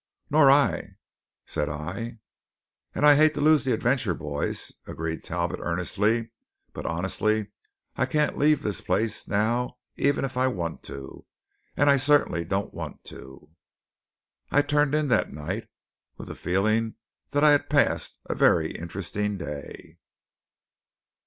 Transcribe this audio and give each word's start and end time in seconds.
"Nor 0.31 0.49
I," 0.49 0.95
said 1.45 1.69
I. 1.69 2.17
"And 2.95 3.05
I 3.05 3.13
hate 3.13 3.35
to 3.35 3.39
lose 3.39 3.65
the 3.65 3.71
adventure, 3.71 4.15
boys," 4.15 4.71
agreed 4.87 5.23
Talbot 5.23 5.59
earnestly. 5.61 6.31
"But, 6.73 6.87
honestly, 6.87 7.51
I 7.97 8.07
can't 8.07 8.35
leave 8.35 8.63
this 8.63 8.81
place 8.81 9.27
now 9.27 9.77
even 9.97 10.25
if 10.25 10.37
I 10.37 10.47
want 10.47 10.81
to; 10.85 11.27
and 11.77 11.87
I 11.87 11.97
certainly 11.97 12.43
don't 12.43 12.73
want 12.73 13.03
to." 13.13 13.51
I 14.49 14.63
turned 14.63 14.95
in 14.95 15.07
that 15.09 15.31
night 15.33 15.67
with 16.17 16.29
the 16.29 16.35
feeling 16.35 16.95
that 17.29 17.43
I 17.43 17.51
had 17.51 17.69
passed 17.69 18.17
a 18.25 18.33
very 18.33 18.71
interesting 18.71 19.37
day. 19.37 19.99